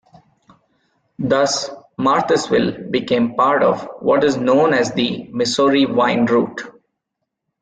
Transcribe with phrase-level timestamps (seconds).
[1.19, 1.69] Thus
[1.99, 6.59] Marthasville became part of what is known as the Missouri "wine route".